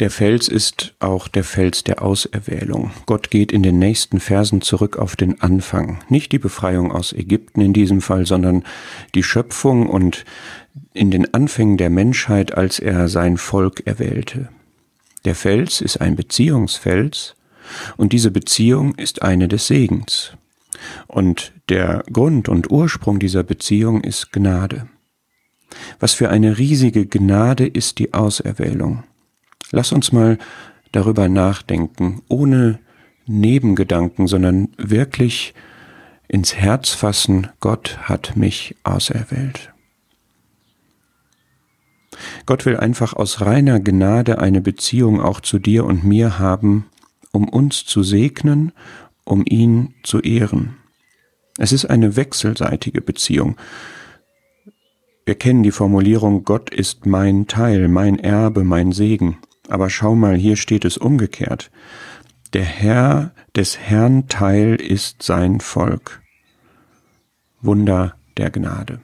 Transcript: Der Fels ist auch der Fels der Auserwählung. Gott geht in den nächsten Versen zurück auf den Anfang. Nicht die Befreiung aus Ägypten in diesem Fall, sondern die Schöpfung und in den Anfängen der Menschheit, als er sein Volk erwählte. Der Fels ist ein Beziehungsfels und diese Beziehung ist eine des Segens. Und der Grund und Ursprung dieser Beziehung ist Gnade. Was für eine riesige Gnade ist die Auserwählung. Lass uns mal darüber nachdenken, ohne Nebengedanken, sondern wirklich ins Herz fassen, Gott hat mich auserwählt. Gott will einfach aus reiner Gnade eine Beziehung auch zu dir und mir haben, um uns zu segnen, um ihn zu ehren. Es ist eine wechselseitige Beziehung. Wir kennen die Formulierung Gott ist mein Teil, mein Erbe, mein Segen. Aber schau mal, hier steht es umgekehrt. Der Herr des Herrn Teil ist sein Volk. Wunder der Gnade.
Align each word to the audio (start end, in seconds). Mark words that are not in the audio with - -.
Der 0.00 0.10
Fels 0.10 0.46
ist 0.46 0.94
auch 1.00 1.26
der 1.26 1.42
Fels 1.42 1.82
der 1.82 2.02
Auserwählung. 2.02 2.92
Gott 3.06 3.30
geht 3.30 3.50
in 3.50 3.64
den 3.64 3.80
nächsten 3.80 4.20
Versen 4.20 4.60
zurück 4.60 4.96
auf 4.96 5.16
den 5.16 5.40
Anfang. 5.40 5.98
Nicht 6.08 6.30
die 6.30 6.38
Befreiung 6.38 6.92
aus 6.92 7.12
Ägypten 7.12 7.60
in 7.60 7.72
diesem 7.72 8.00
Fall, 8.00 8.24
sondern 8.24 8.62
die 9.16 9.24
Schöpfung 9.24 9.88
und 9.88 10.24
in 10.94 11.10
den 11.10 11.34
Anfängen 11.34 11.78
der 11.78 11.90
Menschheit, 11.90 12.54
als 12.54 12.78
er 12.78 13.08
sein 13.08 13.38
Volk 13.38 13.88
erwählte. 13.88 14.50
Der 15.24 15.34
Fels 15.34 15.80
ist 15.80 16.00
ein 16.00 16.14
Beziehungsfels 16.14 17.34
und 17.96 18.12
diese 18.12 18.30
Beziehung 18.30 18.94
ist 18.94 19.22
eine 19.22 19.48
des 19.48 19.66
Segens. 19.66 20.32
Und 21.08 21.52
der 21.68 22.04
Grund 22.12 22.48
und 22.48 22.70
Ursprung 22.70 23.18
dieser 23.18 23.42
Beziehung 23.42 24.04
ist 24.04 24.30
Gnade. 24.30 24.88
Was 25.98 26.14
für 26.14 26.30
eine 26.30 26.56
riesige 26.56 27.04
Gnade 27.04 27.66
ist 27.66 27.98
die 27.98 28.14
Auserwählung. 28.14 29.02
Lass 29.70 29.92
uns 29.92 30.12
mal 30.12 30.38
darüber 30.92 31.28
nachdenken, 31.28 32.22
ohne 32.28 32.78
Nebengedanken, 33.26 34.26
sondern 34.26 34.68
wirklich 34.78 35.54
ins 36.28 36.54
Herz 36.54 36.90
fassen, 36.90 37.48
Gott 37.60 37.98
hat 38.02 38.36
mich 38.36 38.76
auserwählt. 38.84 39.72
Gott 42.46 42.66
will 42.66 42.76
einfach 42.76 43.12
aus 43.14 43.42
reiner 43.42 43.80
Gnade 43.80 44.38
eine 44.38 44.60
Beziehung 44.60 45.20
auch 45.20 45.40
zu 45.40 45.58
dir 45.58 45.84
und 45.84 46.04
mir 46.04 46.38
haben, 46.38 46.86
um 47.32 47.48
uns 47.48 47.84
zu 47.84 48.02
segnen, 48.02 48.72
um 49.24 49.44
ihn 49.46 49.94
zu 50.02 50.20
ehren. 50.20 50.76
Es 51.58 51.72
ist 51.72 51.86
eine 51.86 52.16
wechselseitige 52.16 53.02
Beziehung. 53.02 53.56
Wir 55.26 55.34
kennen 55.34 55.62
die 55.62 55.72
Formulierung 55.72 56.44
Gott 56.44 56.70
ist 56.70 57.04
mein 57.04 57.46
Teil, 57.46 57.88
mein 57.88 58.18
Erbe, 58.18 58.64
mein 58.64 58.92
Segen. 58.92 59.38
Aber 59.68 59.90
schau 59.90 60.14
mal, 60.14 60.34
hier 60.34 60.56
steht 60.56 60.84
es 60.84 60.96
umgekehrt. 60.96 61.70
Der 62.54 62.64
Herr 62.64 63.32
des 63.54 63.78
Herrn 63.78 64.26
Teil 64.28 64.76
ist 64.76 65.22
sein 65.22 65.60
Volk. 65.60 66.22
Wunder 67.60 68.14
der 68.38 68.50
Gnade. 68.50 69.00